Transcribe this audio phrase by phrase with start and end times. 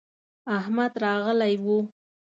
[0.57, 1.67] احمد راغلی و.